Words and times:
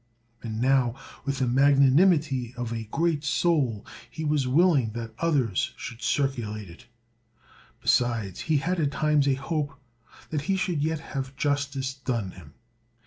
And 0.41 0.59
now, 0.59 0.95
with 1.25 1.37
the 1.37 1.45
magnanimity 1.47 2.55
of 2.57 2.73
a 2.73 2.85
great 2.85 3.23
soul, 3.23 3.85
he 4.09 4.25
was 4.25 4.47
willing 4.47 4.93
that 4.93 5.13
others 5.19 5.75
should 5.77 6.01
circulate 6.01 6.71
it. 6.71 6.87
Besides, 7.81 8.39
he 8.39 8.57
had 8.57 8.79
at 8.79 8.89
times 8.91 9.27
a 9.27 9.35
hope 9.35 9.79
that 10.31 10.41
he 10.49 10.55
should 10.55 10.81
yet 10.83 11.01
have 11.13 11.35
justice 11.35 11.93
done 11.93 12.31
him. 12.31 12.53